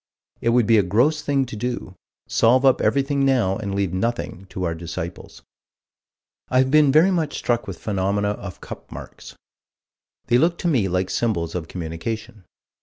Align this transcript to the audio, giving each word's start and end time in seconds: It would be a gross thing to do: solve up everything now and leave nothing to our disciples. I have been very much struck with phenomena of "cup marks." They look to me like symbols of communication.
It 0.41 0.49
would 0.49 0.65
be 0.65 0.79
a 0.79 0.81
gross 0.81 1.21
thing 1.21 1.45
to 1.45 1.55
do: 1.55 1.93
solve 2.27 2.65
up 2.65 2.81
everything 2.81 3.23
now 3.23 3.57
and 3.57 3.75
leave 3.75 3.93
nothing 3.93 4.47
to 4.49 4.63
our 4.63 4.73
disciples. 4.73 5.43
I 6.49 6.57
have 6.57 6.71
been 6.71 6.91
very 6.91 7.11
much 7.11 7.37
struck 7.37 7.67
with 7.67 7.77
phenomena 7.77 8.29
of 8.29 8.61
"cup 8.61 8.91
marks." 8.91 9.35
They 10.25 10.39
look 10.39 10.57
to 10.57 10.67
me 10.67 10.87
like 10.87 11.11
symbols 11.11 11.53
of 11.53 11.67
communication. 11.67 12.45